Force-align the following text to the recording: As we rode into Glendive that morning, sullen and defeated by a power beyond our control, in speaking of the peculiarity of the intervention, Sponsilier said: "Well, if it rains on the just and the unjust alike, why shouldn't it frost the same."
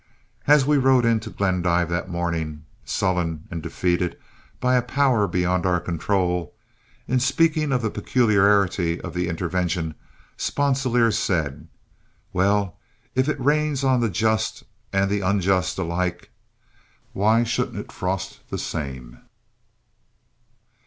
As 0.47 0.65
we 0.65 0.77
rode 0.79 1.05
into 1.05 1.29
Glendive 1.29 1.87
that 1.89 2.09
morning, 2.09 2.65
sullen 2.83 3.47
and 3.51 3.61
defeated 3.61 4.17
by 4.59 4.73
a 4.75 4.81
power 4.81 5.27
beyond 5.27 5.63
our 5.63 5.79
control, 5.79 6.55
in 7.07 7.19
speaking 7.19 7.71
of 7.71 7.83
the 7.83 7.91
peculiarity 7.91 8.99
of 9.01 9.13
the 9.13 9.27
intervention, 9.29 9.93
Sponsilier 10.37 11.11
said: 11.11 11.67
"Well, 12.33 12.79
if 13.13 13.29
it 13.29 13.39
rains 13.39 13.83
on 13.83 13.99
the 13.99 14.09
just 14.09 14.63
and 14.91 15.07
the 15.07 15.21
unjust 15.21 15.77
alike, 15.77 16.31
why 17.13 17.43
shouldn't 17.43 17.77
it 17.77 17.91
frost 17.91 18.39
the 18.49 18.57
same." 18.57 19.19